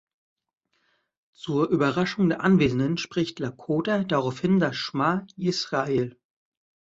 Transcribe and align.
Zur 1.31 1.69
Überraschung 1.69 2.29
der 2.29 2.41
Anwesenden 2.41 2.97
spricht 2.97 3.37
Lakota 3.37 4.03
daraufhin 4.03 4.59
das 4.59 4.75
Schma 4.75 5.27
Jisrael. 5.35 6.17